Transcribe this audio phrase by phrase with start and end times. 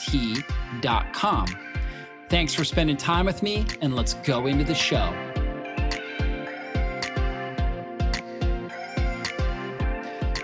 [0.00, 1.46] T.com.
[2.28, 5.12] Thanks for spending time with me, and let's go into the show.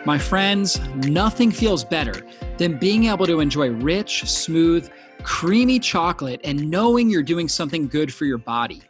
[0.04, 2.14] My friends, nothing feels better
[2.58, 4.88] than being able to enjoy rich, smooth,
[5.24, 8.82] creamy chocolate and knowing you're doing something good for your body.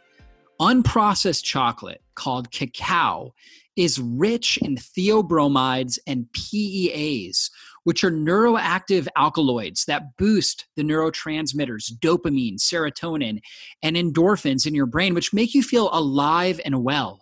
[0.59, 3.33] Unprocessed chocolate, called cacao,
[3.75, 7.49] is rich in theobromides and PEAs,
[7.87, 13.39] which are neuroactive alkaloids that boost the neurotransmitters dopamine, serotonin,
[13.81, 17.21] and endorphins in your brain, which make you feel alive and well.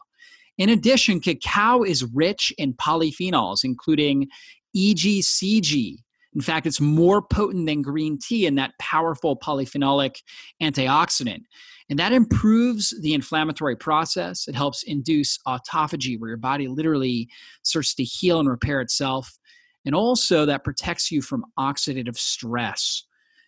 [0.57, 4.27] In addition, cacao is rich in polyphenols, including
[4.75, 5.97] EGCG.
[6.33, 10.15] In fact, it's more potent than green tea in that powerful polyphenolic
[10.63, 11.43] antioxidant.
[11.91, 14.47] And that improves the inflammatory process.
[14.47, 17.29] It helps induce autophagy, where your body literally
[17.61, 19.37] starts to heal and repair itself.
[19.85, 23.03] And also, that protects you from oxidative stress.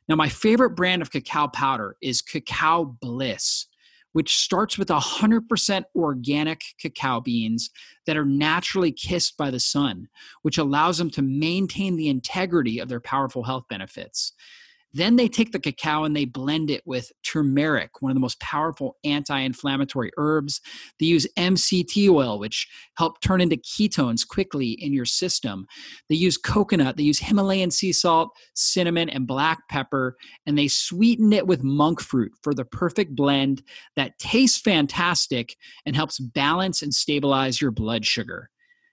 [0.08, 3.66] Now, my favorite brand of cacao powder is Cacao Bliss,
[4.14, 7.70] which starts with 100% organic cacao beans
[8.06, 10.08] that are naturally kissed by the sun,
[10.44, 14.34] which allows them to maintain the integrity of their powerful health benefits.
[14.94, 18.40] Then they take the cacao and they blend it with turmeric, one of the most
[18.40, 20.62] powerful anti inflammatory herbs.
[21.00, 25.68] They use MCT oil, which help turn into ketones quickly in your system.
[26.10, 30.16] They use coconut, they use Himalayan sea salt, cinnamon, and black pepper,
[30.46, 33.64] and they sweeten it with monk fruit for the perfect blend
[33.96, 35.56] that tastes fantastic
[35.86, 38.50] and helps balance and stabilize your blood sugar.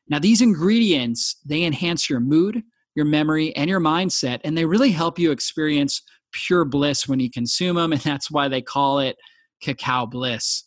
[0.08, 2.62] Now, these ingredients, they enhance your mood,
[2.94, 4.40] your memory, and your mindset.
[4.44, 7.92] And they really help you experience pure bliss when you consume them.
[7.92, 9.16] And that's why they call it
[9.62, 10.64] cacao bliss.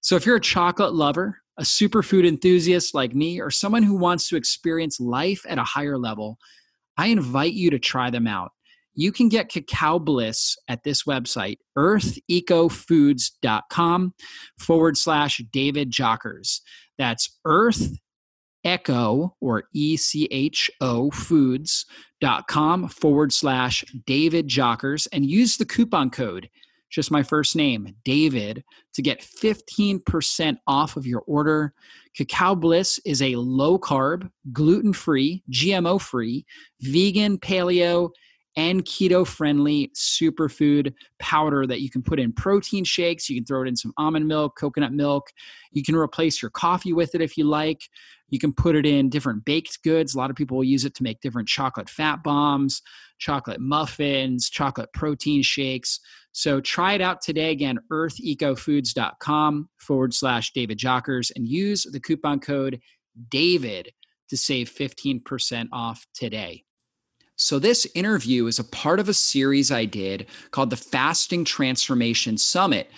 [0.00, 4.28] So if you're a chocolate lover, a superfood enthusiast like me, or someone who wants
[4.28, 6.38] to experience life at a higher level,
[6.96, 8.50] I invite you to try them out.
[8.94, 14.14] You can get cacao bliss at this website, earthechofoods.com
[14.58, 16.60] forward slash David Jockers.
[16.96, 17.90] That's earth,
[18.66, 26.50] echo or E-C-H-O foods.com forward slash David Jockers and use the coupon code,
[26.90, 31.72] just my first name, David, to get 15% off of your order.
[32.16, 36.44] Cacao Bliss is a low carb, gluten free, GMO free,
[36.80, 38.10] vegan, paleo,
[38.56, 43.28] and keto friendly superfood powder that you can put in protein shakes.
[43.28, 45.30] You can throw it in some almond milk, coconut milk.
[45.72, 47.82] You can replace your coffee with it if you like.
[48.28, 50.14] You can put it in different baked goods.
[50.14, 52.82] A lot of people will use it to make different chocolate fat bombs,
[53.18, 56.00] chocolate muffins, chocolate protein shakes.
[56.32, 57.50] So try it out today.
[57.50, 62.80] Again, earthechofoods.com forward slash David Jockers and use the coupon code
[63.30, 63.88] DAVID
[64.28, 66.65] to save 15% off today.
[67.36, 72.38] So, this interview is a part of a series I did called the Fasting Transformation
[72.38, 72.90] Summit.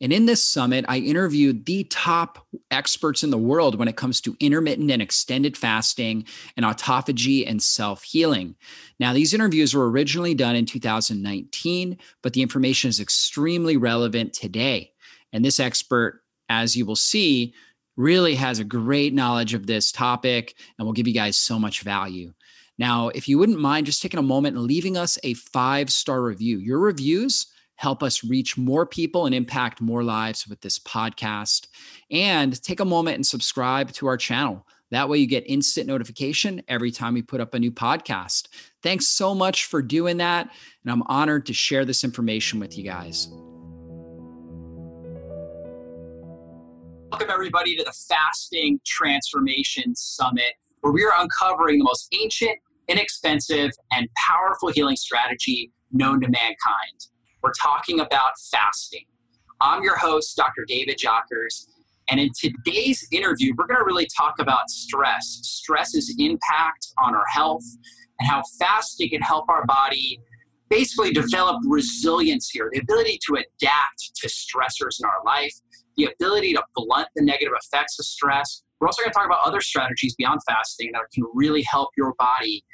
[0.00, 4.20] And in this summit, I interviewed the top experts in the world when it comes
[4.22, 6.24] to intermittent and extended fasting
[6.56, 8.56] and autophagy and self healing.
[8.98, 14.92] Now, these interviews were originally done in 2019, but the information is extremely relevant today.
[15.34, 17.54] And this expert, as you will see,
[17.96, 21.82] really has a great knowledge of this topic and will give you guys so much
[21.82, 22.32] value.
[22.78, 26.22] Now, if you wouldn't mind just taking a moment and leaving us a five star
[26.22, 27.46] review, your reviews
[27.76, 31.66] help us reach more people and impact more lives with this podcast.
[32.10, 34.66] And take a moment and subscribe to our channel.
[34.90, 38.48] That way, you get instant notification every time we put up a new podcast.
[38.82, 40.50] Thanks so much for doing that.
[40.84, 43.28] And I'm honored to share this information with you guys.
[47.10, 52.58] Welcome, everybody, to the Fasting Transformation Summit where we are uncovering the most ancient,
[52.88, 57.06] inexpensive, and powerful healing strategy known to mankind.
[57.42, 59.04] We're talking about fasting.
[59.60, 60.64] I'm your host, Dr.
[60.66, 61.66] David Jockers.
[62.08, 67.26] And in today's interview, we're going to really talk about stress, stress's impact on our
[67.32, 67.64] health,
[68.18, 70.20] and how fasting can help our body
[70.68, 75.54] basically develop resilience here the ability to adapt to stressors in our life,
[75.96, 78.62] the ability to blunt the negative effects of stress.
[78.82, 82.14] We're also going to talk about other strategies beyond fasting that can really help your
[82.18, 82.64] body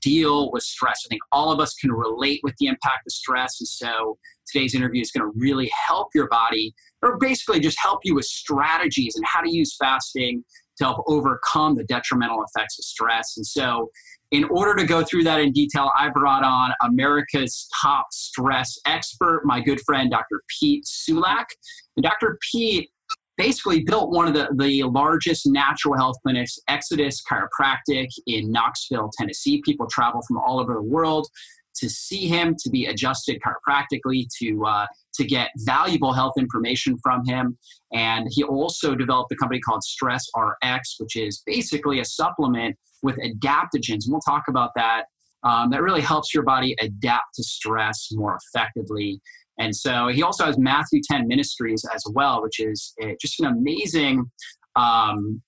[0.00, 1.04] deal with stress.
[1.06, 3.60] I think all of us can relate with the impact of stress.
[3.60, 8.00] And so today's interview is going to really help your body, or basically just help
[8.02, 10.42] you with strategies and how to use fasting
[10.78, 13.36] to help overcome the detrimental effects of stress.
[13.36, 13.88] And so,
[14.32, 19.42] in order to go through that in detail, I brought on America's top stress expert,
[19.44, 20.42] my good friend, Dr.
[20.48, 21.50] Pete Sulack.
[21.96, 22.38] And Dr.
[22.50, 22.90] Pete
[23.36, 29.62] basically built one of the, the largest natural health clinics, Exodus Chiropractic in Knoxville, Tennessee.
[29.64, 31.28] People travel from all over the world
[31.76, 37.24] to see him, to be adjusted chiropractically, to uh, to get valuable health information from
[37.26, 37.56] him.
[37.92, 43.16] And he also developed a company called Stress RX, which is basically a supplement with
[43.16, 44.04] adaptogens.
[44.04, 45.04] And we'll talk about that.
[45.44, 49.20] Um, that really helps your body adapt to stress more effectively.
[49.62, 54.28] And so he also has Matthew 10 Ministries as well, which is just an amazing
[54.74, 55.40] um,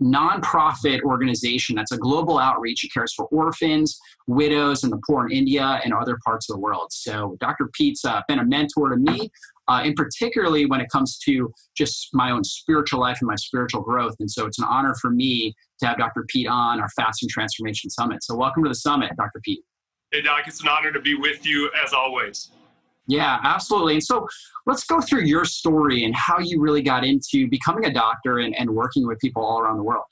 [0.00, 2.82] nonprofit organization that's a global outreach.
[2.82, 6.60] It cares for orphans, widows, and the poor in India and other parts of the
[6.60, 6.88] world.
[6.92, 7.68] So Dr.
[7.74, 9.30] Pete's uh, been a mentor to me,
[9.68, 13.82] uh, and particularly when it comes to just my own spiritual life and my spiritual
[13.82, 14.14] growth.
[14.18, 16.24] And so it's an honor for me to have Dr.
[16.28, 18.24] Pete on our Fasting Transformation Summit.
[18.24, 19.42] So welcome to the summit, Dr.
[19.44, 19.62] Pete.
[20.10, 22.50] Hey, Doc, it's an honor to be with you as always.
[23.08, 23.94] Yeah, absolutely.
[23.94, 24.28] And so
[24.66, 28.54] let's go through your story and how you really got into becoming a doctor and,
[28.54, 30.04] and working with people all around the world.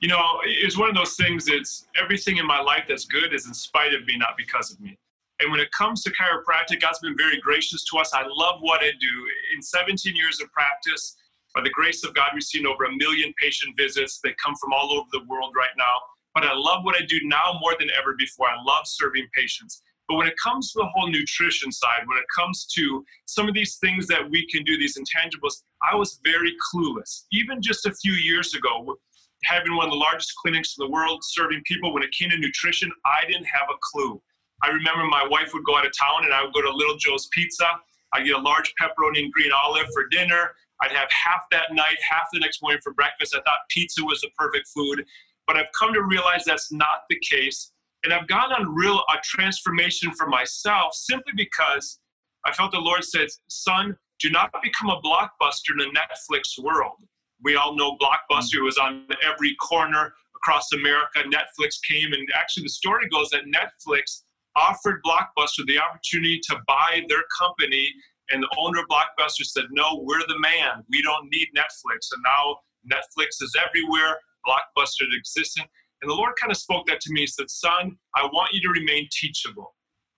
[0.00, 3.46] You know, it's one of those things that's everything in my life that's good is
[3.46, 4.98] in spite of me, not because of me.
[5.40, 8.12] And when it comes to chiropractic, God's been very gracious to us.
[8.12, 9.14] I love what I do.
[9.54, 11.16] In 17 years of practice,
[11.54, 14.18] by the grace of God, we've seen over a million patient visits.
[14.22, 15.96] They come from all over the world right now.
[16.34, 18.48] But I love what I do now more than ever before.
[18.48, 19.82] I love serving patients.
[20.08, 23.54] But when it comes to the whole nutrition side, when it comes to some of
[23.54, 27.24] these things that we can do, these intangibles, I was very clueless.
[27.32, 28.96] Even just a few years ago,
[29.44, 32.36] having one of the largest clinics in the world, serving people, when it came to
[32.36, 34.20] nutrition, I didn't have a clue.
[34.62, 36.96] I remember my wife would go out of town and I would go to Little
[36.96, 37.66] Joe's Pizza.
[38.12, 40.52] I'd get a large pepperoni and green olive for dinner.
[40.82, 43.34] I'd have half that night, half the next morning for breakfast.
[43.34, 45.04] I thought pizza was the perfect food.
[45.46, 47.72] But I've come to realize that's not the case.
[48.04, 52.00] And I've gone on real a transformation for myself simply because
[52.44, 56.96] I felt the Lord said, Son, do not become a blockbuster in the Netflix world.
[57.42, 58.64] We all know Blockbuster mm.
[58.64, 61.20] was on every corner across America.
[61.24, 64.22] Netflix came, and actually, the story goes that Netflix
[64.56, 67.92] offered Blockbuster the opportunity to buy their company,
[68.30, 70.84] and the owner of Blockbuster said, No, we're the man.
[70.88, 72.08] We don't need Netflix.
[72.12, 72.56] And now
[72.90, 75.68] Netflix is everywhere, Blockbuster is existent.
[76.04, 77.20] And the Lord kind of spoke that to me.
[77.20, 79.74] He said, Son, I want you to remain teachable.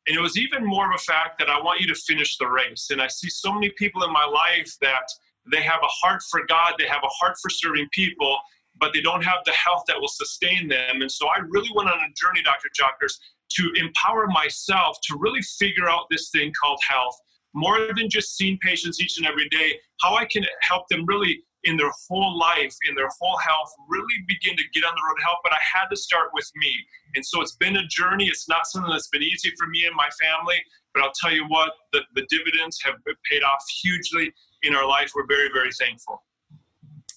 [0.09, 2.49] And it was even more of a fact that I want you to finish the
[2.49, 2.89] race.
[2.91, 5.09] And I see so many people in my life that
[5.53, 8.37] they have a heart for God, they have a heart for serving people,
[8.81, 11.03] but they don't have the health that will sustain them.
[11.03, 12.69] And so I really went on a journey, Dr.
[12.77, 13.15] Jockers,
[13.51, 17.17] to empower myself to really figure out this thing called health,
[17.55, 21.45] more than just seeing patients each and every day, how I can help them really
[21.67, 25.17] in their whole life, in their whole health, really begin to get on the road
[25.19, 25.39] to health.
[25.43, 26.75] But I had to start with me.
[27.15, 28.27] And so it's been a journey.
[28.27, 30.63] It's not something that's been easy for me and my family.
[30.95, 32.95] But I'll tell you what, the, the dividends have
[33.31, 34.33] paid off hugely
[34.63, 35.13] in our life.
[35.15, 36.23] We're very, very thankful.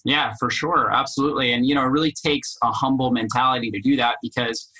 [0.04, 0.90] Yeah, for sure.
[0.92, 1.52] Absolutely.
[1.52, 4.70] And, you know, it really takes a humble mentality to do that because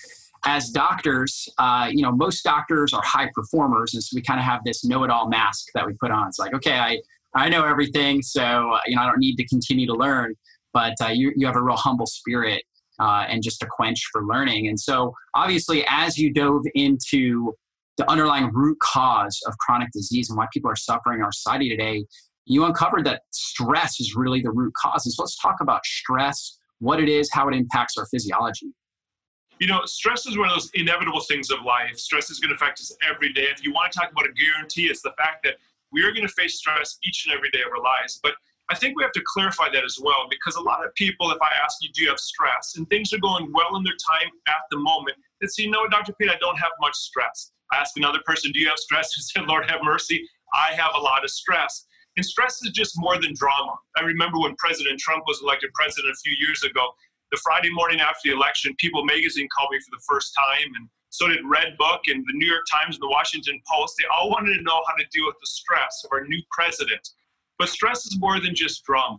[0.46, 3.94] as doctors, uh, you know, most doctors are high performers.
[3.94, 6.28] And so we kind of have this know it all mask that we put on.
[6.28, 6.98] It's like, okay, I,
[7.34, 10.34] I know everything, so you know I don't need to continue to learn.
[10.72, 12.62] But uh, you you have a real humble spirit
[13.00, 14.68] uh, and just a quench for learning.
[14.68, 17.54] And so obviously, as you dove into
[17.96, 21.68] the underlying root cause of chronic disease and why people are suffering in our society
[21.68, 22.04] today,
[22.44, 25.06] you uncovered that stress is really the root cause.
[25.06, 28.72] And so let's talk about stress, what it is, how it impacts our physiology.
[29.60, 31.98] You know, stress is one of those inevitable things of life.
[31.98, 33.46] Stress is going to affect us every day.
[33.54, 35.56] If you want to talk about a guarantee, it's the fact that
[35.92, 38.20] we are going to face stress each and every day of our lives.
[38.22, 38.34] But
[38.70, 41.38] I think we have to clarify that as well because a lot of people, if
[41.42, 42.74] I ask you, do you have stress?
[42.76, 46.12] And things are going well in their time at the moment, they say, no, Dr.
[46.12, 47.50] Pete, I don't have much stress.
[47.72, 49.12] I ask another person, do you have stress?
[49.14, 51.86] Who said, Lord have mercy, I have a lot of stress.
[52.16, 53.76] And stress is just more than drama.
[53.96, 56.90] I remember when President Trump was elected president a few years ago,
[57.30, 60.88] the Friday morning after the election, People magazine called me for the first time and
[61.10, 63.96] So did Redbook and the New York Times and the Washington Post.
[63.98, 67.10] They all wanted to know how to deal with the stress of our new president.
[67.58, 69.18] But stress is more than just drama.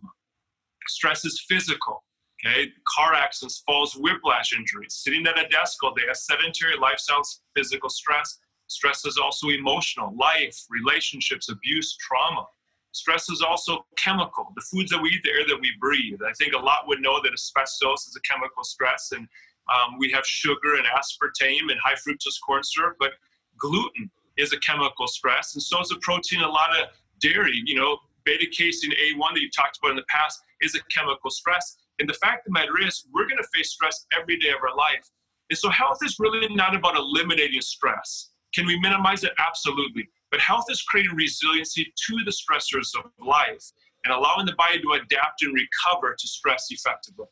[0.88, 2.04] Stress is physical.
[2.44, 7.22] Okay, car accidents, falls, whiplash injuries, sitting at a desk all day, a sedentary lifestyle,
[7.56, 8.40] physical stress.
[8.66, 12.48] Stress is also emotional, life, relationships, abuse, trauma.
[12.94, 14.48] Stress is also chemical.
[14.56, 16.20] The foods that we eat, the air that we breathe.
[16.28, 19.28] I think a lot would know that asbestos is a chemical stress, and
[19.70, 23.12] um, we have sugar and aspartame and high fructose corn syrup, but
[23.58, 26.42] gluten is a chemical stress, and so is a protein.
[26.42, 26.88] A lot of
[27.20, 30.80] dairy, you know, beta casein A1 that you talked about in the past is a
[30.94, 31.78] chemical stress.
[32.00, 34.58] And the fact of the matter is, we're going to face stress every day of
[34.68, 35.08] our life.
[35.50, 38.30] And so, health is really not about eliminating stress.
[38.54, 39.32] Can we minimize it?
[39.38, 40.10] Absolutely.
[40.32, 43.72] But health is creating resiliency to the stressors of life
[44.04, 47.28] and allowing the body to adapt and recover to stress effectively.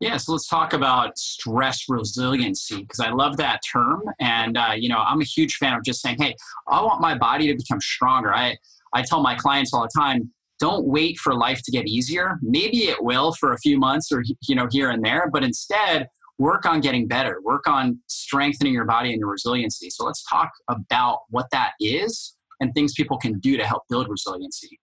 [0.00, 4.88] Yeah, so let's talk about stress resiliency because I love that term, and uh, you
[4.88, 6.34] know I'm a huge fan of just saying, "Hey,
[6.68, 8.56] I want my body to become stronger." I
[8.92, 12.38] I tell my clients all the time, don't wait for life to get easier.
[12.42, 16.08] Maybe it will for a few months or you know here and there, but instead
[16.38, 17.40] work on getting better.
[17.42, 19.90] Work on strengthening your body and your resiliency.
[19.90, 24.08] So let's talk about what that is and things people can do to help build
[24.08, 24.78] resiliency.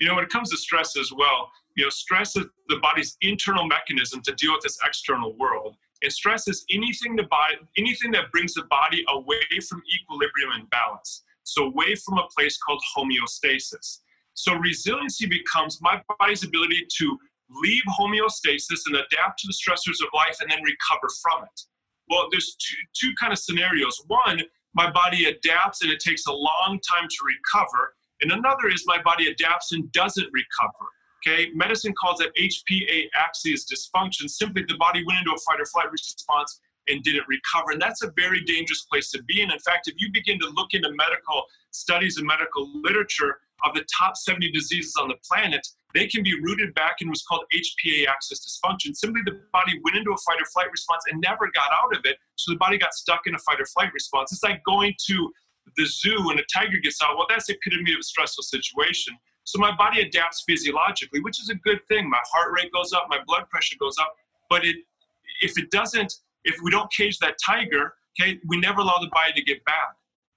[0.00, 3.16] You know, when it comes to stress as well, you know, stress is the body's
[3.20, 5.76] internal mechanism to deal with this external world.
[6.02, 10.70] And stress is anything the body, anything that brings the body away from equilibrium and
[10.70, 11.24] balance.
[11.44, 14.00] So away from a place called homeostasis.
[14.34, 17.18] So resiliency becomes my body's ability to
[17.62, 21.60] leave homeostasis and adapt to the stressors of life and then recover from it.
[22.08, 24.02] Well, there's two, two kind of scenarios.
[24.06, 24.42] One,
[24.74, 27.94] my body adapts and it takes a long time to recover.
[28.20, 30.86] And another is my body adapts and doesn't recover.
[31.26, 34.28] Okay, medicine calls that HPA axis dysfunction.
[34.28, 37.70] Simply, the body went into a fight or flight response and didn't recover.
[37.72, 39.40] And that's a very dangerous place to be.
[39.42, 43.74] And in fact, if you begin to look into medical studies and medical literature of
[43.74, 47.44] the top 70 diseases on the planet, they can be rooted back in what's called
[47.54, 48.94] HPA axis dysfunction.
[48.94, 52.04] Simply, the body went into a fight or flight response and never got out of
[52.04, 52.18] it.
[52.34, 54.32] So the body got stuck in a fight or flight response.
[54.32, 55.32] It's like going to
[55.76, 57.16] the zoo and a tiger gets out.
[57.16, 59.16] Well, that's the epitome of a stressful situation.
[59.44, 62.08] So my body adapts physiologically, which is a good thing.
[62.08, 64.14] My heart rate goes up, my blood pressure goes up.
[64.48, 64.76] But it,
[65.42, 69.32] if it doesn't, if we don't cage that tiger, okay, we never allow the body
[69.34, 69.94] to get back.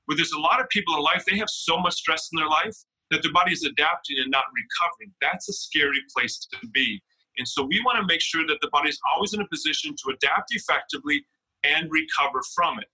[0.08, 2.48] But there's a lot of people in life, they have so much stress in their
[2.48, 2.76] life
[3.12, 5.14] that their body is adapting and not recovering.
[5.22, 7.02] That's a scary place to be.
[7.38, 9.96] And so we want to make sure that the body is always in a position
[10.04, 11.26] to adapt effectively
[11.64, 12.88] and recover from it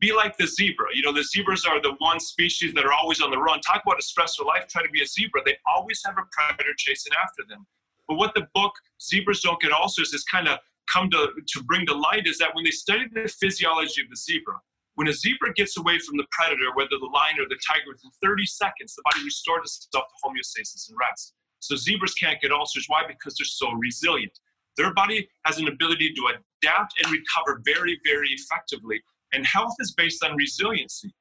[0.00, 0.86] be like the zebra.
[0.94, 3.60] You know, the zebras are the one species that are always on the run.
[3.60, 5.42] Talk about a stressful life, try to be a zebra.
[5.44, 7.66] They always have a predator chasing after them.
[8.08, 10.58] But what the book Zebras Don't Get Ulcers has kind of
[10.92, 14.16] come to, to bring to light is that when they study the physiology of the
[14.16, 14.54] zebra,
[14.96, 18.10] when a zebra gets away from the predator, whether the lion or the tiger, within
[18.22, 21.34] 30 seconds, the body restores itself to homeostasis and rest.
[21.60, 22.86] So zebras can't get ulcers.
[22.88, 23.04] Why?
[23.06, 24.32] Because they're so resilient.
[24.76, 29.02] Their body has an ability to adapt and recover very, very effectively
[29.32, 31.12] and health is based on resiliency.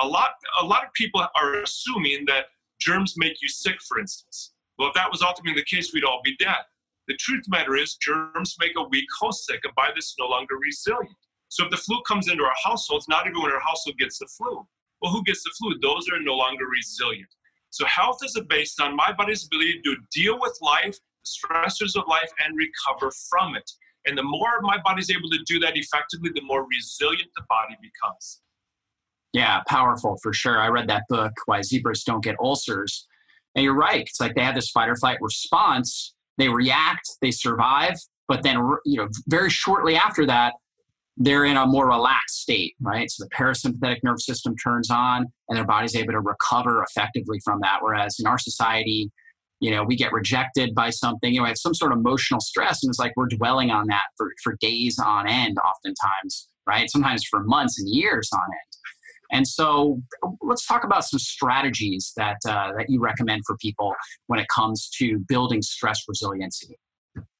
[0.00, 2.46] A lot, a lot of people are assuming that
[2.80, 4.52] germs make you sick, for instance.
[4.78, 6.62] Well, if that was ultimately the case, we'd all be dead.
[7.08, 10.26] The truth the matter is, germs make a weak host sick, and by this, no
[10.26, 11.16] longer resilient.
[11.48, 14.26] So if the flu comes into our households, not everyone in our household gets the
[14.26, 14.66] flu.
[15.00, 15.78] Well, who gets the flu?
[15.80, 17.28] Those are no longer resilient.
[17.70, 22.06] So health is based on my body's ability to deal with life, the stressors of
[22.06, 23.70] life, and recover from it.
[24.08, 27.76] And the more my body's able to do that effectively, the more resilient the body
[27.80, 28.40] becomes.
[29.32, 30.58] Yeah, powerful for sure.
[30.58, 33.06] I read that book, Why Zebras Don't Get Ulcers.
[33.54, 34.00] And you're right.
[34.00, 36.14] It's like they have this fight or flight response.
[36.38, 37.94] They react, they survive,
[38.28, 40.54] but then, you know, very shortly after that,
[41.16, 43.10] they're in a more relaxed state, right?
[43.10, 47.58] So the parasympathetic nervous system turns on and their body's able to recover effectively from
[47.62, 47.78] that.
[47.82, 49.10] Whereas in our society,
[49.60, 52.40] you know we get rejected by something you know we have some sort of emotional
[52.40, 56.88] stress and it's like we're dwelling on that for, for days on end oftentimes right?
[56.90, 58.74] Sometimes for months and years on end.
[59.30, 60.00] And so
[60.42, 63.94] let's talk about some strategies that uh, that you recommend for people
[64.26, 66.78] when it comes to building stress resiliency.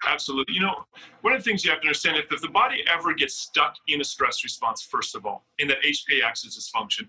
[0.06, 0.54] Absolutely.
[0.54, 0.75] You know,
[1.22, 3.75] one of the things you have to understand is if the body ever gets stuck
[3.87, 7.08] in a stress response, first of all, in that HPA axis dysfunction,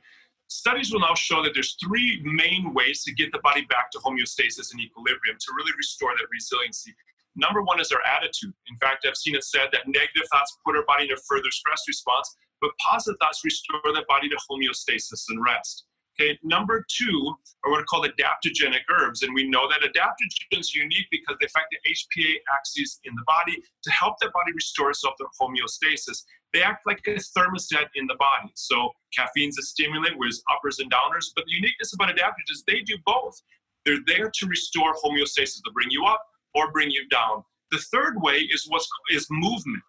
[0.50, 4.00] studies will now show that there's three main ways to get the body back to
[4.00, 6.94] homeostasis and equilibrium to really restore that resiliency.
[7.36, 8.54] Number one is our attitude.
[8.68, 11.52] In fact, I've seen it said that negative thoughts put our body in a further
[11.52, 15.86] stress response, but positive thoughts restore the body to homeostasis and rest.
[16.20, 20.80] Okay, number two are what are called adaptogenic herbs, and we know that adaptogens are
[20.80, 24.90] unique because they affect the HPA axis in the body to help the body restore
[24.90, 26.24] itself to homeostasis.
[26.54, 28.52] They act like a thermostat in the body.
[28.56, 31.28] So caffeine's a stimulant, whereas uppers and downers.
[31.36, 33.40] But the uniqueness about adaptogens is they do both.
[33.86, 36.22] They're there to restore homeostasis, to bring you up
[36.56, 37.44] or bring you down.
[37.72, 39.84] The third way is what's is movement.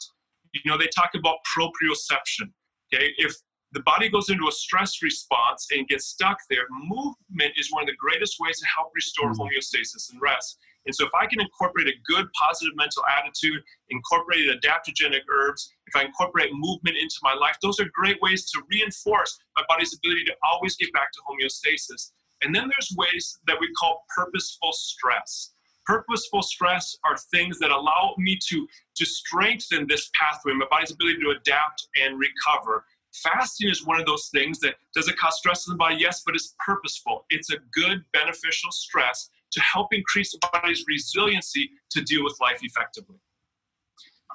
[0.53, 2.53] You know, they talk about proprioception.
[2.93, 3.35] Okay, if
[3.73, 7.87] the body goes into a stress response and gets stuck there, movement is one of
[7.87, 9.43] the greatest ways to help restore mm-hmm.
[9.43, 10.59] homeostasis and rest.
[10.87, 13.61] And so, if I can incorporate a good positive mental attitude,
[13.91, 18.63] incorporate adaptogenic herbs, if I incorporate movement into my life, those are great ways to
[18.71, 22.13] reinforce my body's ability to always get back to homeostasis.
[22.43, 25.53] And then there's ways that we call purposeful stress.
[25.85, 31.19] Purposeful stress are things that allow me to, to strengthen this pathway, my body's ability
[31.21, 32.85] to adapt and recover.
[33.13, 35.97] Fasting is one of those things that does it cause stress in the body?
[35.99, 37.27] Yes, but it's purposeful.
[37.29, 42.61] It's a good, beneficial stress to help increase the body's resiliency to deal with life
[42.63, 43.17] effectively.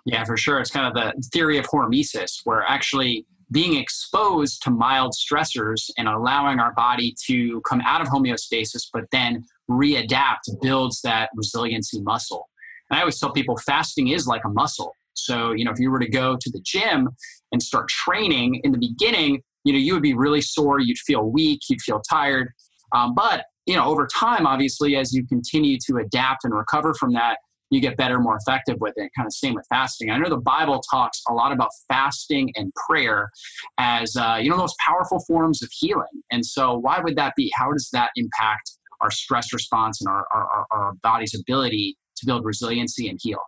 [0.05, 0.59] Yeah, for sure.
[0.59, 6.07] It's kind of the theory of hormesis, where actually being exposed to mild stressors and
[6.07, 12.47] allowing our body to come out of homeostasis, but then readapt builds that resiliency muscle.
[12.89, 14.93] And I always tell people fasting is like a muscle.
[15.13, 17.09] So, you know, if you were to go to the gym
[17.51, 21.23] and start training in the beginning, you know, you would be really sore, you'd feel
[21.23, 22.49] weak, you'd feel tired.
[22.91, 27.13] Um, but, you know, over time, obviously, as you continue to adapt and recover from
[27.13, 27.37] that,
[27.71, 29.11] you get better, more effective with it.
[29.17, 30.11] Kind of same with fasting.
[30.11, 33.29] I know the Bible talks a lot about fasting and prayer
[33.79, 36.23] as, uh, you know, those powerful forms of healing.
[36.31, 37.51] And so, why would that be?
[37.55, 42.45] How does that impact our stress response and our, our, our body's ability to build
[42.45, 43.39] resiliency and heal?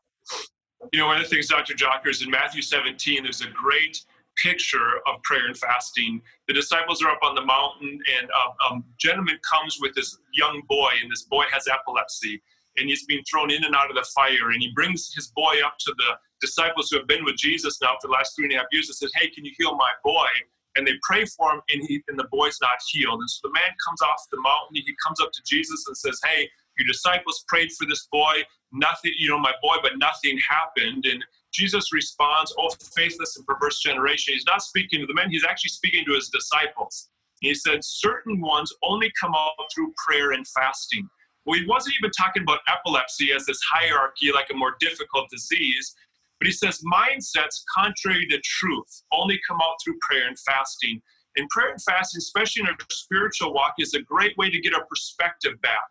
[0.93, 1.73] You know, one of the things, Dr.
[1.73, 4.03] Jockers, in Matthew 17, there's a great
[4.37, 6.21] picture of prayer and fasting.
[6.47, 10.61] The disciples are up on the mountain, and a, a gentleman comes with this young
[10.67, 12.41] boy, and this boy has epilepsy,
[12.77, 14.51] and he's being thrown in and out of the fire.
[14.51, 17.95] And he brings his boy up to the disciples who have been with Jesus now
[18.01, 19.91] for the last three and a half years and says, Hey, can you heal my
[20.03, 20.27] boy?
[20.75, 23.19] And they pray for him, and, he, and the boy's not healed.
[23.19, 26.19] And so the man comes off the mountain, he comes up to Jesus and says,
[26.23, 31.05] Hey, your disciples prayed for this boy, nothing, you know, my boy, but nothing happened.
[31.05, 31.23] And
[31.57, 34.35] Jesus responds, Oh, faithless and perverse generation.
[34.35, 37.09] He's not speaking to the men, he's actually speaking to his disciples.
[37.41, 41.09] He said, Certain ones only come out through prayer and fasting.
[41.45, 45.95] Well, he wasn't even talking about epilepsy as this hierarchy, like a more difficult disease.
[46.39, 51.01] But he says mindsets contrary to truth only come out through prayer and fasting.
[51.37, 54.75] And prayer and fasting, especially in our spiritual walk, is a great way to get
[54.75, 55.87] our perspective back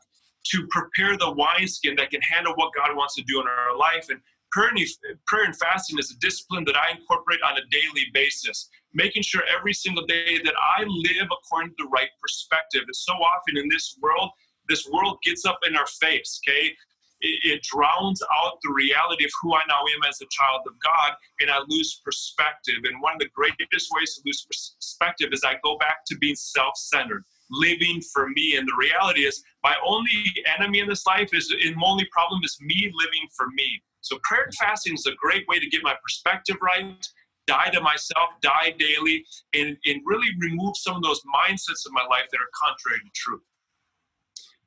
[0.51, 4.07] to prepare the wineskin that can handle what God wants to do in our life.
[4.11, 4.21] And
[4.57, 4.79] prayer and,
[5.27, 9.43] prayer and fasting is a discipline that I incorporate on a daily basis, making sure
[9.55, 12.81] every single day that I live according to the right perspective.
[12.87, 14.31] And so often in this world,
[14.67, 16.73] this world gets up in our face, okay?
[17.21, 20.75] It, it, drowns out the reality of who I now am as a child of
[20.83, 22.77] God, and I lose perspective.
[22.85, 26.37] And one of the greatest ways to lose perspective is I go back to being
[26.37, 28.57] self centered living for me.
[28.57, 32.41] And the reality is, my only enemy in this life is, and my only problem
[32.45, 33.83] is me living for me.
[34.07, 37.05] So prayer and fasting is a great way to get my perspective right,
[37.49, 42.05] die to myself, die daily, and, and really remove some of those mindsets of my
[42.09, 43.43] life that are contrary to truth.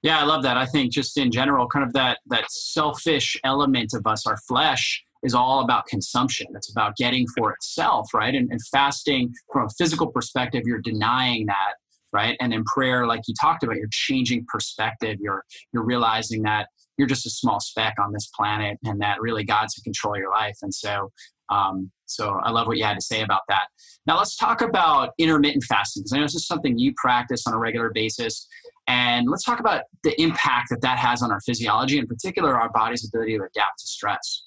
[0.01, 0.57] Yeah, I love that.
[0.57, 5.03] I think just in general, kind of that that selfish element of us, our flesh,
[5.23, 6.47] is all about consumption.
[6.55, 8.33] It's about getting for itself, right?
[8.33, 11.73] And, and fasting from a physical perspective, you're denying that
[12.11, 16.67] right and in prayer like you talked about you're changing perspective you're you're realizing that
[16.99, 20.19] you're just a small speck on this planet and that really god's in control of
[20.19, 21.11] your life and so
[21.49, 23.67] um, so i love what you had to say about that
[24.05, 27.53] now let's talk about intermittent fasting because i know this is something you practice on
[27.53, 28.47] a regular basis
[28.87, 32.69] and let's talk about the impact that that has on our physiology in particular our
[32.69, 34.43] body's ability to adapt to stress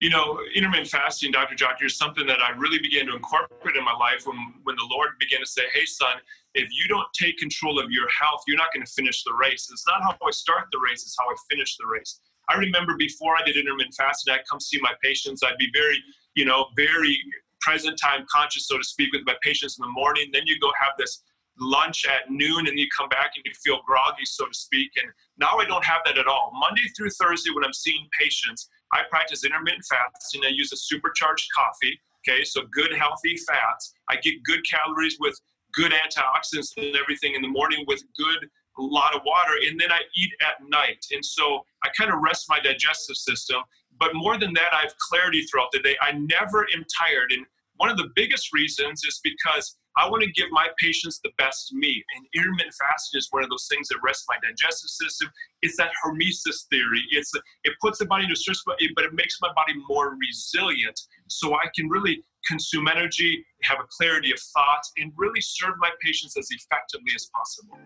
[0.00, 1.54] you know, intermittent fasting, Dr.
[1.54, 4.86] Jocker, is something that I really began to incorporate in my life when, when the
[4.90, 6.16] Lord began to say, hey, son,
[6.56, 9.68] if you don't take control of your health, you're not going to finish the race.
[9.70, 12.20] It's not how I start the race, it's how I finish the race.
[12.48, 15.42] I remember before I did intermittent fasting, I'd come see my patients.
[15.42, 16.02] I'd be very,
[16.34, 17.18] you know, very
[17.60, 20.30] present time conscious, so to speak, with my patients in the morning.
[20.32, 21.22] Then you go have this
[21.58, 24.90] lunch at noon and you come back and you feel groggy, so to speak.
[25.02, 26.52] And now I don't have that at all.
[26.54, 30.42] Monday through Thursday, when I'm seeing patients, I practice intermittent fasting.
[30.44, 32.00] I use a supercharged coffee.
[32.28, 33.94] Okay, so good healthy fats.
[34.08, 35.38] I get good calories with
[35.76, 39.90] good antioxidants and everything in the morning with good a lot of water, and then
[39.90, 41.04] I eat at night.
[41.10, 43.62] And so I kind of rest my digestive system.
[43.98, 45.96] But more than that, I have clarity throughout the day.
[46.02, 47.32] I never am tired.
[47.32, 51.30] And one of the biggest reasons is because I want to give my patients the
[51.38, 52.04] best me.
[52.14, 55.30] And intermittent fasting is one of those things that rests my digestive system.
[55.62, 57.02] It's that hormesis theory.
[57.10, 57.32] It's
[57.64, 61.00] it puts the body into stress, but it, but it makes my body more resilient,
[61.28, 65.90] so I can really consume energy, have a clarity of thought, and really serve my
[66.02, 67.78] patients as effectively as possible.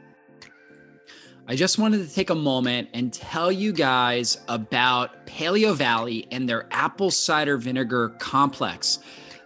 [1.49, 6.49] I just wanted to take a moment and tell you guys about Paleo Valley and
[6.49, 9.01] their apple cider vinegar complex.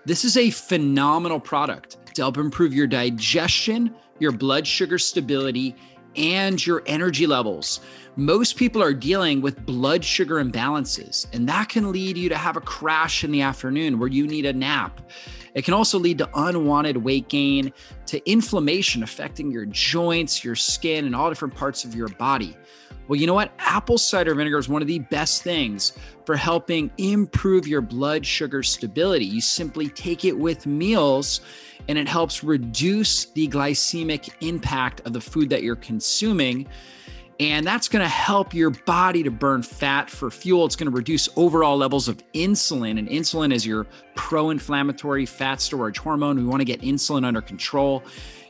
[0.04, 5.74] This is a phenomenal product to help improve your digestion, your blood sugar stability,
[6.16, 7.80] and your energy levels.
[8.16, 12.56] Most people are dealing with blood sugar imbalances, and that can lead you to have
[12.56, 15.00] a crash in the afternoon where you need a nap.
[15.54, 17.72] It can also lead to unwanted weight gain,
[18.06, 22.56] to inflammation affecting your joints, your skin, and all different parts of your body.
[23.08, 23.52] Well, you know what?
[23.58, 25.92] Apple cider vinegar is one of the best things
[26.24, 29.24] for helping improve your blood sugar stability.
[29.24, 31.40] You simply take it with meals
[31.88, 36.66] and it helps reduce the glycemic impact of the food that you're consuming.
[37.40, 40.64] And that's going to help your body to burn fat for fuel.
[40.66, 42.98] It's going to reduce overall levels of insulin.
[42.98, 46.36] And insulin is your pro inflammatory fat storage hormone.
[46.36, 48.04] We want to get insulin under control.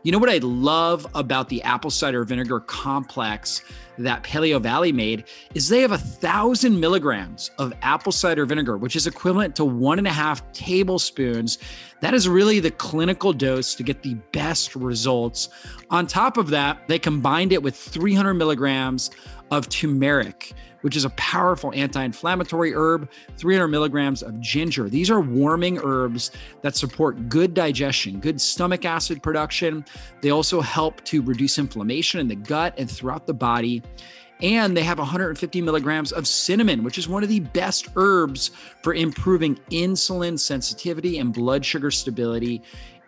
[0.04, 3.62] You know what I love about the apple cider vinegar complex
[3.96, 8.96] that Paleo Valley made is they have a thousand milligrams of apple cider vinegar, which
[8.96, 11.56] is equivalent to one and a half tablespoons.
[12.02, 15.48] That is really the clinical dose to get the best results.
[15.88, 19.10] On top of that, they combined it with 300 milligrams
[19.56, 24.90] of turmeric which is a powerful anti inflammatory herb, 300 milligrams of ginger.
[24.90, 29.86] These are warming herbs that support good digestion, good stomach acid production.
[30.20, 33.82] They also help to reduce inflammation in the gut and throughout the body.
[34.42, 38.50] And they have 150 milligrams of cinnamon, which is one of the best herbs
[38.82, 42.60] for improving insulin sensitivity and blood sugar stability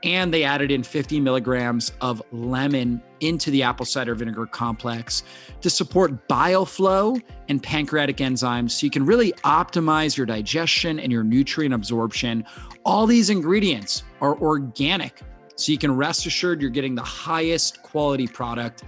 [0.02, 5.22] and they added in 50 milligrams of lemon into the apple cider vinegar complex
[5.60, 7.16] to support bile flow
[7.48, 12.44] and pancreatic enzymes so you can really optimize your digestion and your nutrient absorption.
[12.84, 15.22] All these ingredients are organic,
[15.56, 18.84] so you can rest assured you're getting the highest quality product.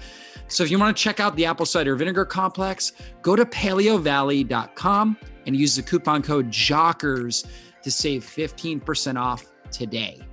[0.48, 2.92] So if you want to check out the apple cider vinegar complex,
[3.22, 5.16] go to paleovalley.com
[5.46, 7.46] and use the coupon code JOCKERS
[7.82, 10.27] to save 15% off today.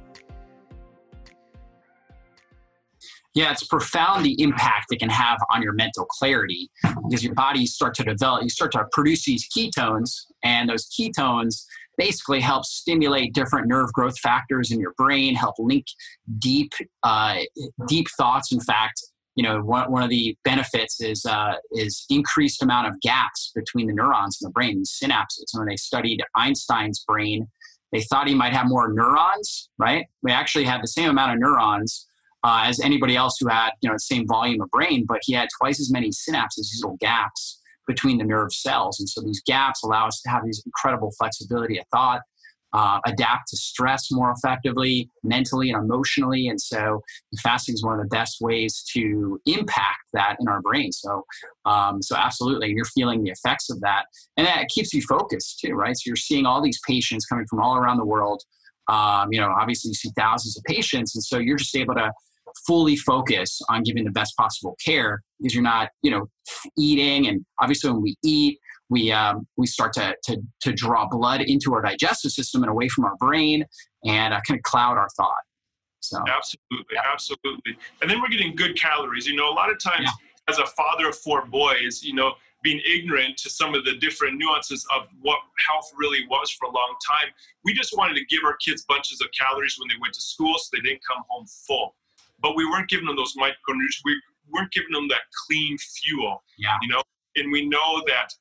[3.36, 7.66] Yeah, it's profound the impact it can have on your mental clarity because your body
[7.66, 11.66] start to develop, you start to produce these ketones, and those ketones
[11.98, 15.86] basically help stimulate different nerve growth factors in your brain, help link
[16.40, 16.72] deep,
[17.04, 17.40] uh,
[17.88, 18.54] deep thoughts.
[18.54, 19.02] In fact,
[19.36, 23.88] you know, one, one of the benefits is uh, is increased amount of gaps between
[23.88, 25.54] the neurons in the brain, these synapses.
[25.54, 27.50] And when they studied Einstein's brain,
[27.92, 30.06] they thought he might have more neurons, right?
[30.24, 32.08] We actually had the same amount of neurons
[32.46, 35.34] uh, as anybody else who had you know the same volume of brain, but he
[35.34, 39.42] had twice as many synapses, these little gaps between the nerve cells, and so these
[39.48, 42.22] gaps allow us to have these incredible flexibility of thought.
[42.74, 46.50] Uh, adapt to stress more effectively, mentally and emotionally.
[46.50, 47.02] And so,
[47.42, 50.92] fasting is one of the best ways to impact that in our brain.
[50.92, 51.24] So,
[51.64, 55.74] um, so absolutely, you're feeling the effects of that, and that keeps you focused too,
[55.74, 55.96] right?
[55.96, 58.44] So you're seeing all these patients coming from all around the world.
[58.90, 62.12] Um, you know, obviously, you see thousands of patients, and so you're just able to
[62.66, 66.28] fully focus on giving the best possible care because you're not, you know,
[66.78, 67.28] eating.
[67.28, 71.74] And obviously, when we eat, we um, we start to, to to draw blood into
[71.74, 73.66] our digestive system and away from our brain,
[74.06, 75.42] and uh, kind of cloud our thought.
[76.02, 77.02] So absolutely, yeah.
[77.12, 77.78] absolutely.
[78.02, 79.28] And then we're getting good calories.
[79.28, 80.54] You know, a lot of times yeah.
[80.54, 84.38] as a father of four boys, you know, being ignorant to some of the different
[84.38, 87.30] nuances of what health really was for a long time,
[87.64, 90.54] we just wanted to give our kids bunches of calories when they went to school
[90.58, 91.96] so they didn't come home full
[92.40, 94.02] but we weren't giving them those micronutrients.
[94.04, 96.44] We weren't giving them that clean fuel.
[96.58, 96.78] Yeah.
[96.82, 97.04] You know,
[97.36, 98.34] and we know that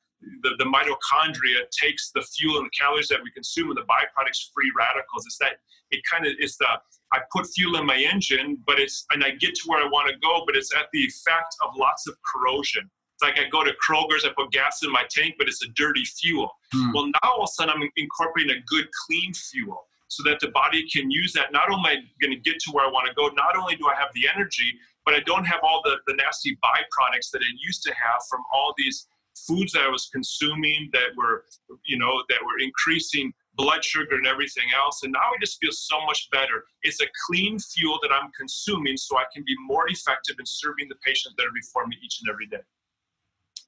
[0.43, 4.51] the, the mitochondria takes the fuel and the calories that we consume and the byproducts
[4.55, 5.27] free radicals.
[5.27, 5.59] It's that
[5.91, 6.67] it kind of it's the
[7.13, 10.09] I put fuel in my engine, but it's and I get to where I want
[10.09, 12.91] to go, but it's at the effect of lots of corrosion.
[13.15, 15.69] It's like I go to Kroger's, I put gas in my tank, but it's a
[15.77, 16.51] dirty fuel.
[16.75, 16.93] Mm.
[16.95, 20.49] Well, now all of a sudden I'm incorporating a good clean fuel so that the
[20.49, 21.53] body can use that.
[21.53, 23.75] Not only am I going to get to where I want to go, not only
[23.77, 27.43] do I have the energy, but I don't have all the, the nasty byproducts that
[27.43, 31.45] I used to have from all these foods that I was consuming that were,
[31.85, 35.03] you know, that were increasing blood sugar and everything else.
[35.03, 36.65] And now I just feel so much better.
[36.83, 40.89] It's a clean fuel that I'm consuming so I can be more effective in serving
[40.89, 42.63] the patients that are before me each and every day.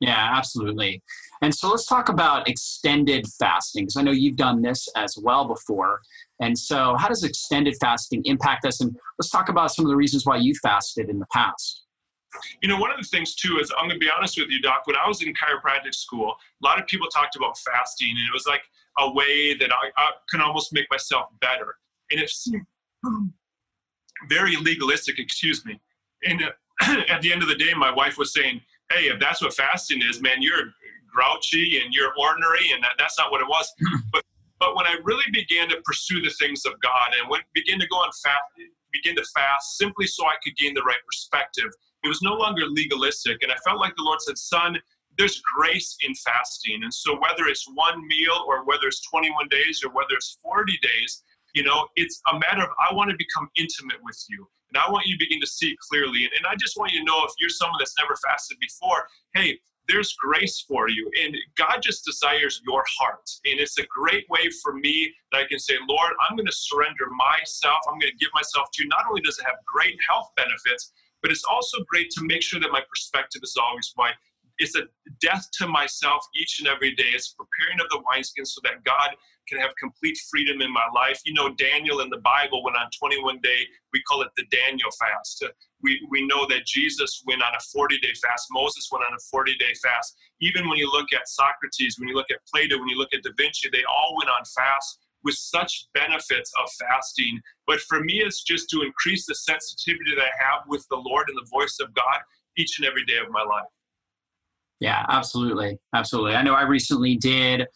[0.01, 1.03] Yeah, absolutely.
[1.43, 5.47] And so let's talk about extended fasting, because I know you've done this as well
[5.47, 6.01] before.
[6.41, 8.81] And so, how does extended fasting impact us?
[8.81, 11.85] And let's talk about some of the reasons why you fasted in the past.
[12.61, 14.61] You know, one of the things too is I'm going to be honest with you,
[14.61, 14.83] Doc.
[14.87, 18.33] When I was in chiropractic school, a lot of people talked about fasting, and it
[18.35, 18.63] was like
[18.99, 21.77] a way that I, I can almost make myself better.
[22.11, 22.67] and it seemed
[24.29, 25.81] very legalistic, excuse me.
[26.25, 28.61] And uh, at the end of the day, my wife was saying,
[28.93, 30.73] Hey, if that's what fasting is, man, you're
[31.13, 33.73] grouchy and you're ordinary, and that, that's not what it was.
[33.81, 33.97] Hmm.
[34.13, 34.23] but
[34.59, 37.87] but when I really began to pursue the things of God and went, began to
[37.89, 38.41] go on fast,
[38.91, 41.71] begin to fast simply so I could gain the right perspective,
[42.05, 43.43] it was no longer legalistic.
[43.43, 44.79] And I felt like the Lord said, Son,
[45.19, 46.81] there's grace in fasting.
[46.85, 50.79] And so whether it's one meal or whether it's 21 days or whether it's 40
[50.83, 51.23] days,
[51.55, 54.47] you know, it's a matter of I want to become intimate with you.
[54.71, 56.25] And I want you to begin to see clearly.
[56.25, 59.07] And, and I just want you to know if you're someone that's never fasted before,
[59.35, 61.09] hey, there's grace for you.
[61.23, 63.29] And God just desires your heart.
[63.45, 66.53] And it's a great way for me that I can say, Lord, I'm going to
[66.53, 67.79] surrender myself.
[67.89, 68.89] I'm going to give myself to you.
[68.89, 72.61] Not only does it have great health benefits, but it's also great to make sure
[72.61, 74.15] that my perspective is always right
[74.59, 74.85] it's a
[75.21, 77.11] death to myself each and every day.
[77.13, 79.11] It's preparing of the wineskin so that God
[79.49, 81.21] can have complete freedom in my life.
[81.25, 84.91] You know, Daniel in the Bible went on 21 day, we call it the Daniel
[84.99, 85.45] fast.
[85.83, 88.47] We, we know that Jesus went on a 40 day fast.
[88.51, 90.17] Moses went on a 40 day fast.
[90.41, 93.23] Even when you look at Socrates, when you look at Plato, when you look at
[93.23, 97.41] Da Vinci, they all went on fast with such benefits of fasting.
[97.67, 101.27] But for me, it's just to increase the sensitivity that I have with the Lord
[101.29, 102.21] and the voice of God
[102.57, 103.67] each and every day of my life.
[104.81, 105.79] Yeah, absolutely.
[105.95, 106.35] Absolutely.
[106.35, 107.67] I know I recently did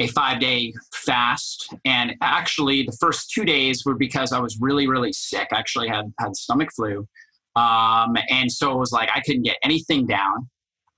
[0.00, 1.72] a five day fast.
[1.84, 5.48] And actually, the first two days were because I was really, really sick.
[5.52, 7.06] I actually had, had stomach flu.
[7.54, 10.48] Um, and so it was like I couldn't get anything down.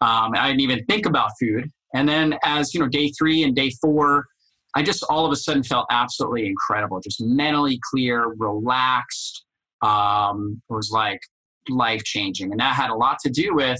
[0.00, 1.70] Um, I didn't even think about food.
[1.94, 4.26] And then, as you know, day three and day four,
[4.74, 9.44] I just all of a sudden felt absolutely incredible, just mentally clear, relaxed.
[9.82, 11.20] Um, it was like
[11.68, 12.50] life changing.
[12.52, 13.78] And that had a lot to do with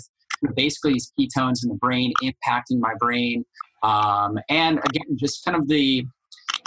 [0.55, 3.45] basically these ketones in the brain impacting my brain.
[3.83, 6.07] Um, and again, just kind of the,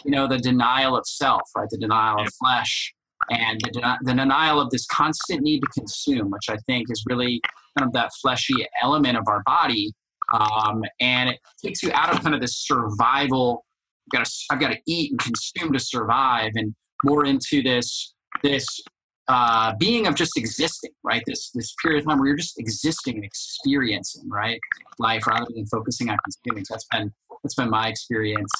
[0.03, 1.69] you know, the denial of self, right?
[1.69, 2.93] The denial of flesh
[3.29, 7.03] and the, den- the denial of this constant need to consume, which I think is
[7.07, 7.41] really
[7.77, 9.93] kind of that fleshy element of our body.
[10.33, 13.65] Um, and it takes you out of kind of this survival.
[14.07, 18.13] I've got to, I've got to eat and consume to survive, and more into this
[18.43, 18.65] this
[19.27, 21.23] uh, being of just existing, right?
[21.25, 24.59] This this period of time where you're just existing and experiencing, right,
[24.99, 26.65] life rather than focusing on consuming.
[26.65, 27.11] So that's been
[27.43, 28.51] that's been my experience.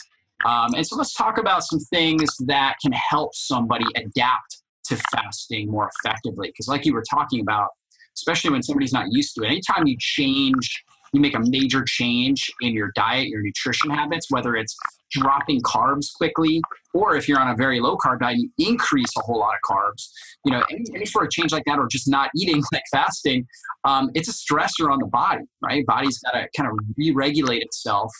[0.46, 5.72] Um, and so let's talk about some things that can help somebody adapt to fasting
[5.72, 6.48] more effectively.
[6.50, 7.70] Because like you were talking about,
[8.16, 10.84] especially when somebody's not used to it, anytime you change
[11.16, 14.76] you make a major change in your diet, your nutrition habits, whether it's
[15.12, 16.62] dropping carbs quickly,
[16.94, 19.62] or if you're on a very low carb diet, you increase a whole lot of
[19.70, 20.10] carbs.
[20.44, 23.48] You know, any, any sort of change like that, or just not eating, like fasting,
[23.86, 25.86] um, it's a stressor on the body, right?
[25.86, 28.12] Body's got to kind of re-regulate itself,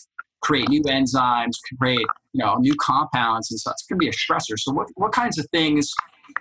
[0.42, 4.14] create new enzymes, create you know new compounds, and so it's going to be a
[4.14, 4.58] stressor.
[4.58, 5.92] So, what what kinds of things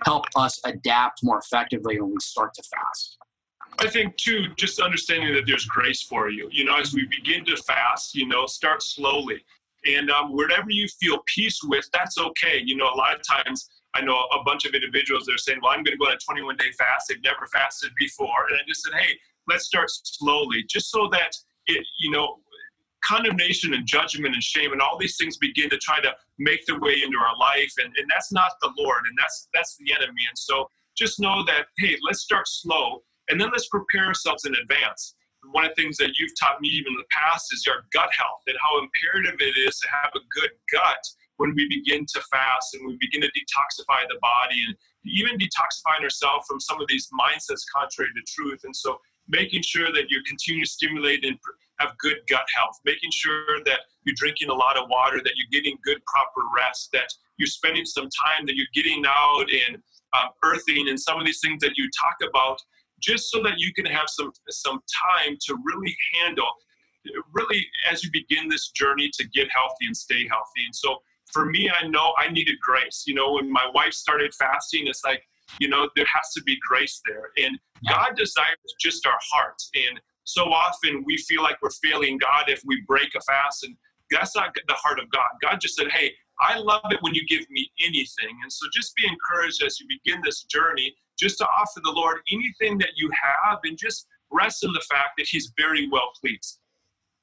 [0.05, 3.14] help us adapt more effectively when we start to fast?
[3.79, 6.47] I think too, just understanding that there's grace for you.
[6.51, 9.43] You know, as we begin to fast, you know, start slowly,
[9.85, 12.61] and um, whatever you feel peace with, that's okay.
[12.63, 15.59] You know, a lot of times I know a bunch of individuals that are saying,
[15.61, 17.07] "Well, I'm going to go on a 21 day fast.
[17.09, 21.35] They've never fasted before," and I just said, "Hey, let's start slowly, just so that
[21.67, 22.39] it, you know."
[23.03, 26.79] condemnation and judgment and shame and all these things begin to try to make their
[26.79, 30.23] way into our life and, and that's not the lord and that's that's the enemy
[30.27, 34.55] and so just know that hey let's start slow and then let's prepare ourselves in
[34.55, 35.15] advance.
[35.51, 38.09] One of the things that you've taught me even in the past is your gut
[38.17, 41.03] health and how imperative it is to have a good gut
[41.37, 46.01] when we begin to fast and we begin to detoxify the body and even detoxifying
[46.01, 48.61] ourselves from some of these mindsets contrary to truth.
[48.63, 51.37] And so making sure that you continue to stimulate and
[51.79, 55.51] have good gut health, making sure that you're drinking a lot of water, that you're
[55.51, 59.81] getting good proper rest, that you're spending some time, that you're getting out and
[60.17, 62.61] um, earthing and some of these things that you talk about
[63.05, 64.79] just so that you can have some some
[65.13, 66.47] time to really handle
[67.33, 70.65] really as you begin this journey to get healthy and stay healthy.
[70.65, 70.97] And so
[71.31, 73.03] for me i know i needed grace.
[73.07, 75.21] You know when my wife started fasting it's like
[75.59, 77.29] you know there has to be grace there.
[77.37, 77.57] And
[77.89, 82.61] god desires just our heart and so often we feel like we're failing god if
[82.65, 83.75] we break a fast and
[84.11, 85.29] that's not the heart of god.
[85.41, 88.33] God just said hey i love it when you give me anything.
[88.43, 92.19] And so just be encouraged as you begin this journey just to offer the Lord
[92.31, 96.59] anything that you have and just rest in the fact that He's very well pleased.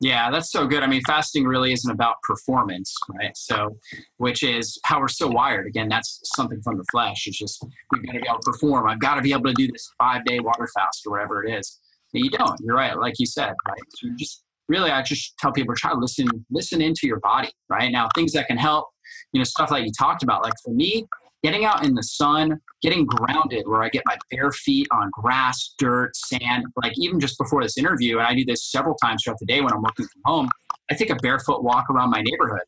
[0.01, 0.83] Yeah, that's so good.
[0.83, 3.37] I mean, fasting really isn't about performance, right?
[3.37, 3.77] So,
[4.17, 5.69] which is how we're so wired.
[5.69, 7.29] Again, that's something from the flesh.
[7.29, 8.89] It's just we've got to be able to perform.
[8.89, 11.57] I've got to be able to do this five day water fast or whatever it
[11.57, 11.79] is.
[12.13, 12.59] You don't.
[12.65, 12.99] You're right.
[12.99, 13.81] Like you said, right?
[13.95, 17.51] So you just really, I just tell people try to listen, listen into your body,
[17.69, 17.91] right?
[17.93, 18.89] Now, things that can help,
[19.33, 20.43] you know, stuff like you talked about.
[20.43, 21.07] Like for me,
[21.43, 25.75] getting out in the sun, getting grounded where I get my bare feet on grass,
[25.79, 29.39] dirt, sand, like even just before this interview, and I do this several times throughout
[29.41, 30.49] the day when I'm working from home,
[30.91, 32.63] I take a barefoot walk around my neighborhood.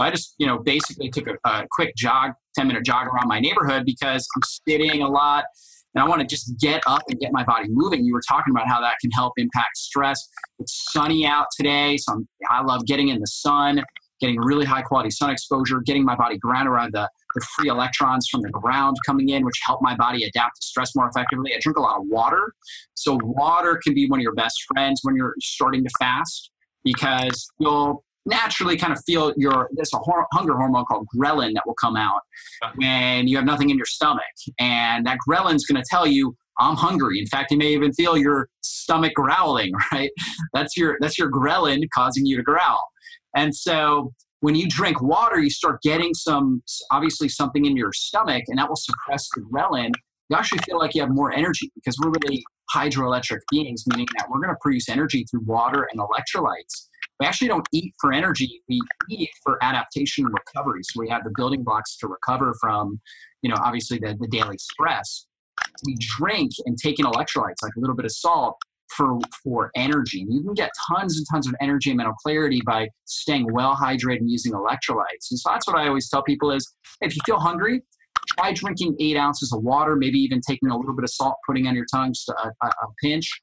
[0.00, 3.40] I just, you know, basically took a, a quick jog, 10 minute jog around my
[3.40, 5.44] neighborhood because I'm sitting a lot
[5.94, 8.04] and I want to just get up and get my body moving.
[8.04, 10.20] You were talking about how that can help impact stress.
[10.58, 13.82] It's sunny out today, so I'm, i love getting in the sun,
[14.20, 18.28] getting really high quality sun exposure, getting my body grounded around the, the free electrons
[18.30, 21.52] from the ground coming in, which help my body adapt to stress more effectively.
[21.54, 22.54] I drink a lot of water.
[22.94, 26.50] So, water can be one of your best friends when you're starting to fast
[26.84, 31.62] because you'll naturally kind of feel your there's a hor- hunger hormone called ghrelin that
[31.66, 32.20] will come out
[32.76, 34.22] when you have nothing in your stomach
[34.58, 38.16] and that ghrelin's going to tell you i'm hungry in fact you may even feel
[38.16, 40.10] your stomach growling right
[40.54, 42.82] that's your that's your ghrelin causing you to growl
[43.36, 44.12] and so
[44.44, 48.68] when you drink water you start getting some obviously something in your stomach and that
[48.68, 49.90] will suppress the ghrelin.
[50.28, 54.26] You actually feel like you have more energy because we're really hydroelectric beings meaning that
[54.28, 56.88] we're going to produce energy through water and electrolytes.
[57.20, 60.82] We actually don't eat for energy we eat for adaptation and recovery.
[60.82, 63.00] So we have the building blocks to recover from
[63.40, 65.24] you know obviously the, the daily stress.
[65.86, 68.58] We drink and take in electrolytes like a little bit of salt
[68.96, 72.86] for for energy you can get tons and tons of energy and mental clarity by
[73.04, 76.74] staying well hydrated and using electrolytes and so that's what i always tell people is
[77.00, 77.82] if you feel hungry
[78.38, 81.66] try drinking eight ounces of water maybe even taking a little bit of salt putting
[81.66, 83.40] on your tongue just a, a, a pinch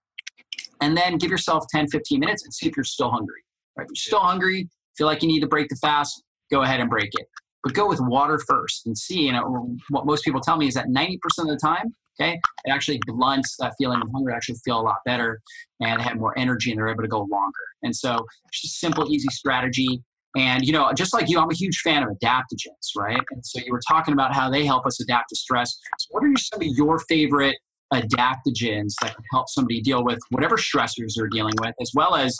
[0.82, 3.41] and then give yourself 10 15 minutes and see if you're still hungry
[3.77, 3.86] Right?
[3.86, 6.89] If you're still hungry, feel like you need to break the fast, go ahead and
[6.89, 7.27] break it.
[7.63, 9.21] But go with water first and see.
[9.21, 12.71] You know, what most people tell me is that 90% of the time, okay, it
[12.71, 14.32] actually blunts that feeling of hunger.
[14.32, 15.41] Actually, feel a lot better
[15.80, 17.60] and have more energy, and they're able to go longer.
[17.84, 20.04] And so, simple, easy strategy.
[20.38, 23.19] And you know, just like you, I'm a huge fan of adaptogens, right?
[23.32, 25.78] And so you were talking about how they help us adapt to stress.
[26.00, 27.58] So what are some of your favorite
[27.93, 32.38] adaptogens that can help somebody deal with whatever stressors they're dealing with, as well as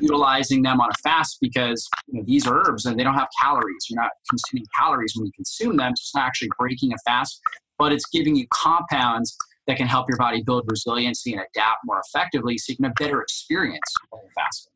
[0.00, 3.86] utilizing them on a fast because you know, these herbs and they don't have calories.
[3.88, 5.92] You're not consuming calories when you consume them.
[5.96, 7.40] So it's not actually breaking a fast,
[7.78, 12.00] but it's giving you compounds that can help your body build resiliency and adapt more
[12.06, 13.80] effectively so you can have better experience
[14.34, 14.72] fasting.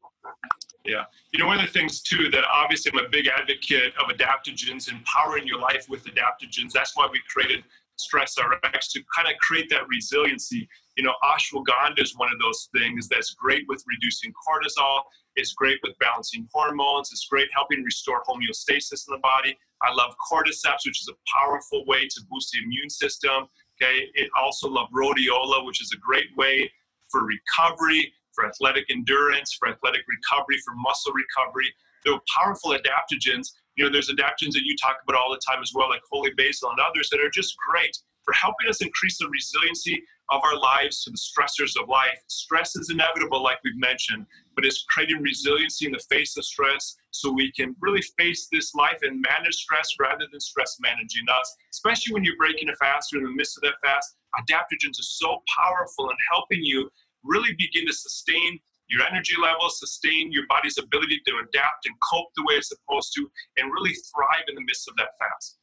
[0.85, 1.05] Yeah.
[1.33, 4.91] You know, one of the things too that obviously I'm a big advocate of adaptogens,
[4.91, 6.73] empowering your life with adaptogens.
[6.73, 7.65] That's why we created
[7.97, 10.67] Stress RX to kind of create that resiliency
[10.99, 15.03] you know, ashwagandha is one of those things that's great with reducing cortisol.
[15.37, 17.11] It's great with balancing hormones.
[17.13, 19.57] It's great helping restore homeostasis in the body.
[19.83, 23.49] I love cordyceps, which is a powerful way to boost the immune system.
[23.81, 26.71] Okay, it also love rhodiola, which is a great way
[27.11, 31.73] for recovery, for athletic endurance, for athletic recovery, for muscle recovery.
[32.05, 33.49] They're powerful adaptogens.
[33.77, 36.33] You know, there's adaptogens that you talk about all the time as well, like holy
[36.37, 40.59] basil and others that are just great for helping us increase the resiliency of our
[40.59, 42.19] lives to the stressors of life.
[42.27, 46.97] Stress is inevitable, like we've mentioned, but it's creating resiliency in the face of stress
[47.19, 51.57] so we can really face this life and manage stress rather than stress managing us,
[51.73, 54.17] especially when you're breaking a fast or in the midst of that fast.
[54.41, 56.89] Adaptogens are so powerful in helping you
[57.25, 62.29] really begin to sustain your energy levels, sustain your body's ability to adapt and cope
[62.37, 63.29] the way it's supposed to,
[63.59, 65.59] and really thrive in the midst of that fast.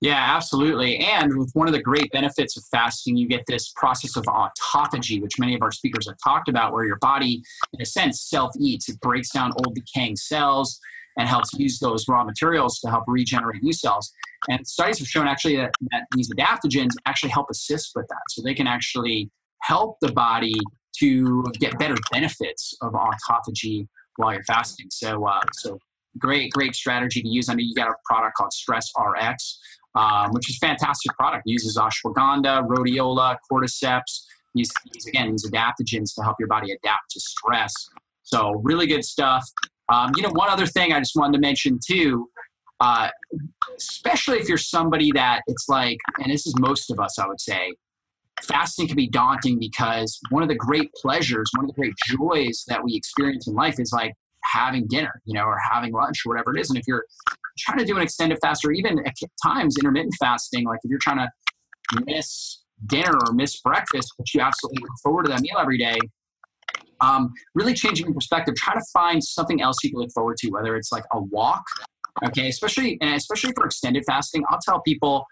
[0.00, 0.98] Yeah, absolutely.
[0.98, 5.20] And with one of the great benefits of fasting, you get this process of autophagy,
[5.20, 7.42] which many of our speakers have talked about, where your body,
[7.74, 8.88] in a sense, self eats.
[8.88, 10.80] It breaks down old decaying cells
[11.18, 14.10] and helps use those raw materials to help regenerate new cells.
[14.48, 18.22] And studies have shown actually that, that these adaptogens actually help assist with that.
[18.30, 20.54] So they can actually help the body
[20.98, 23.86] to get better benefits of autophagy
[24.16, 24.86] while you're fasting.
[24.90, 25.78] So, uh, so
[26.18, 27.50] great, great strategy to use.
[27.50, 29.59] I know you got a product called Stress RX
[29.94, 31.44] um, which is fantastic product.
[31.46, 34.24] It uses ashwagandha, rhodiola, cordyceps.
[34.54, 37.72] These, these, again, these adaptogens to help your body adapt to stress.
[38.22, 39.44] So really good stuff.
[39.92, 42.28] Um, you know, one other thing I just wanted to mention too,
[42.80, 43.10] uh,
[43.76, 47.40] especially if you're somebody that it's like, and this is most of us, I would
[47.40, 47.74] say,
[48.42, 52.64] fasting can be daunting because one of the great pleasures, one of the great joys
[52.68, 54.14] that we experience in life is like
[54.44, 56.70] having dinner, you know, or having lunch or whatever it is.
[56.70, 57.04] And if you're
[57.58, 59.14] trying to do an extended fast or even at
[59.44, 64.40] times intermittent fasting, like if you're trying to miss dinner or miss breakfast, but you
[64.40, 65.98] absolutely look forward to that meal every day,
[67.00, 68.54] um, really changing your perspective.
[68.56, 71.62] Try to find something else you can look forward to, whether it's like a walk,
[72.26, 74.42] okay, especially and especially for extended fasting.
[74.48, 75.24] I'll tell people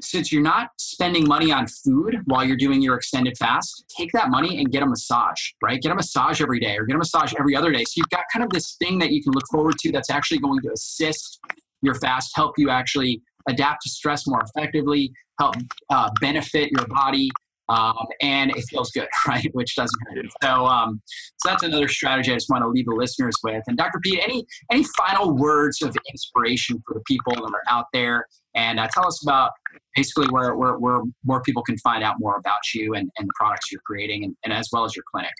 [0.00, 4.30] since you're not spending money on food while you're doing your extended fast, take that
[4.30, 5.80] money and get a massage, right?
[5.80, 7.84] Get a massage every day or get a massage every other day.
[7.84, 10.38] So you've got kind of this thing that you can look forward to that's actually
[10.38, 11.40] going to assist
[11.82, 15.54] your fast, help you actually adapt to stress more effectively, help
[15.90, 17.30] uh, benefit your body,
[17.68, 19.48] um, and it feels good, right?
[19.52, 20.26] Which doesn't hurt.
[20.42, 23.62] So, um, so that's another strategy I just want to leave the listeners with.
[23.66, 24.00] And Dr.
[24.00, 28.26] Pete, any any final words of inspiration for the people that are out there?
[28.54, 29.50] And uh, tell us about
[29.96, 33.32] basically where, where, where more people can find out more about you and, and the
[33.36, 35.32] products you're creating, and, and as well as your clinic.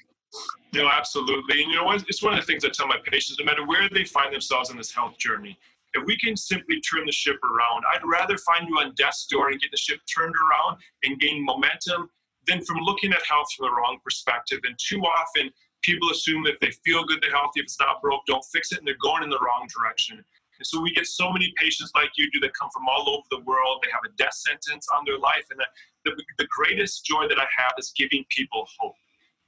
[0.72, 1.62] No, absolutely.
[1.62, 3.88] And you know, it's one of the things I tell my patients, no matter where
[3.88, 5.56] they find themselves in this health journey,
[5.94, 9.50] if we can simply turn the ship around, I'd rather find you on death's door
[9.50, 12.10] and get the ship turned around and gain momentum
[12.46, 14.60] than from looking at health from the wrong perspective.
[14.64, 15.50] And too often,
[15.82, 17.60] people assume if they feel good, they're healthy.
[17.60, 20.22] If it's not broke, don't fix it, and they're going in the wrong direction.
[20.58, 23.26] And so we get so many patients like you do that come from all over
[23.30, 23.82] the world.
[23.82, 25.44] They have a death sentence on their life.
[25.50, 25.60] And
[26.04, 28.94] the, the greatest joy that I have is giving people hope.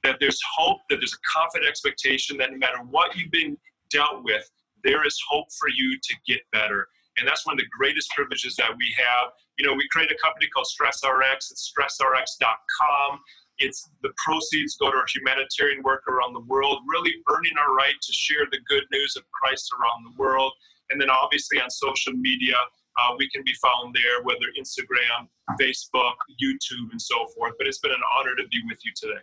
[0.03, 3.57] That there's hope, that there's a confident expectation that no matter what you've been
[3.89, 4.49] dealt with,
[4.83, 6.87] there is hope for you to get better.
[7.17, 9.31] And that's one of the greatest privileges that we have.
[9.57, 11.51] You know, we create a company called StressRx.
[11.51, 13.19] It's stressrx.com.
[13.57, 17.95] It's the proceeds go to our humanitarian work around the world, really earning our right
[17.99, 20.53] to share the good news of Christ around the world.
[20.91, 22.55] And then obviously on social media,
[22.97, 25.27] uh, we can be found there, whether Instagram,
[25.59, 27.53] Facebook, YouTube, and so forth.
[27.57, 29.21] But it's been an honor to be with you today.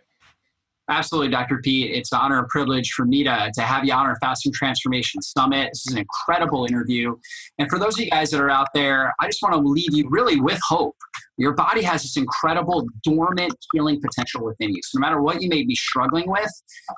[0.87, 1.59] Absolutely, Dr.
[1.63, 1.91] Pete.
[1.95, 5.19] It's an honor and privilege for me to, to have you on our Fasting Transformation
[5.21, 5.69] Summit.
[5.71, 7.15] This is an incredible interview.
[7.57, 9.93] And for those of you guys that are out there, I just want to leave
[9.93, 10.95] you really with hope.
[11.37, 14.81] Your body has this incredible dormant healing potential within you.
[14.83, 16.51] So no matter what you may be struggling with,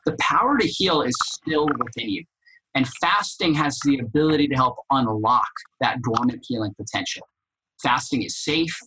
[0.06, 2.24] the power to heal is still within you.
[2.76, 5.48] And fasting has the ability to help unlock
[5.80, 7.26] that dormant healing potential.
[7.82, 8.78] Fasting is safe,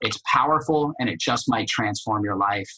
[0.00, 2.68] it's powerful, and it just might transform your life.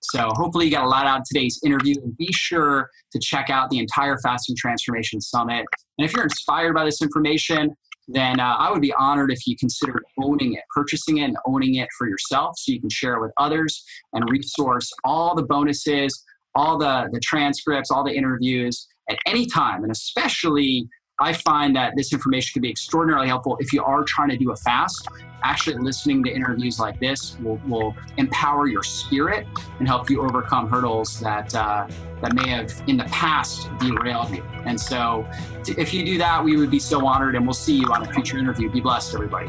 [0.00, 1.94] So hopefully you got a lot out of today's interview.
[2.02, 5.66] And be sure to check out the entire Fasting Transformation Summit.
[5.98, 7.74] And if you're inspired by this information,
[8.08, 11.76] then uh, I would be honored if you considered owning it, purchasing it, and owning
[11.76, 16.24] it for yourself so you can share it with others and resource all the bonuses,
[16.54, 20.88] all the, the transcripts, all the interviews at any time, and especially
[21.20, 24.52] I find that this information can be extraordinarily helpful if you are trying to do
[24.52, 25.06] a fast.
[25.42, 29.46] Actually, listening to interviews like this will, will empower your spirit
[29.78, 31.86] and help you overcome hurdles that uh,
[32.22, 34.42] that may have in the past derailed you.
[34.64, 35.26] And so,
[35.66, 38.12] if you do that, we would be so honored, and we'll see you on a
[38.12, 38.70] future interview.
[38.70, 39.48] Be blessed, everybody.